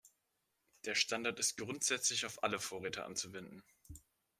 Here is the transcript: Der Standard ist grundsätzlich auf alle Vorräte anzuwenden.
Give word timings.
Der 0.85 0.95
Standard 0.95 1.37
ist 1.39 1.57
grundsätzlich 1.57 2.25
auf 2.25 2.41
alle 2.41 2.59
Vorräte 2.59 3.03
anzuwenden. 3.05 3.61